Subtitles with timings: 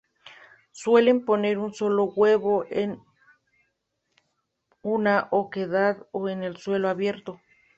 [0.71, 3.03] Suelen poner un solo huevo en
[4.81, 7.39] una oquedad o en suelo abierto.